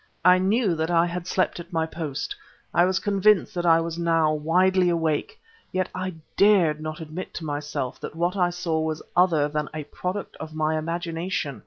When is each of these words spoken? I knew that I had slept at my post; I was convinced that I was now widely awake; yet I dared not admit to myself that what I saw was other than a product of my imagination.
I 0.25 0.39
knew 0.39 0.73
that 0.77 0.89
I 0.89 1.05
had 1.05 1.27
slept 1.27 1.59
at 1.59 1.71
my 1.71 1.85
post; 1.85 2.35
I 2.73 2.85
was 2.85 2.97
convinced 2.97 3.53
that 3.53 3.67
I 3.67 3.79
was 3.79 3.99
now 3.99 4.33
widely 4.33 4.89
awake; 4.89 5.39
yet 5.71 5.89
I 5.93 6.15
dared 6.35 6.81
not 6.81 7.01
admit 7.01 7.35
to 7.35 7.45
myself 7.45 7.99
that 7.99 8.15
what 8.15 8.35
I 8.35 8.49
saw 8.49 8.79
was 8.79 9.03
other 9.15 9.47
than 9.47 9.69
a 9.75 9.83
product 9.83 10.35
of 10.37 10.55
my 10.55 10.75
imagination. 10.75 11.59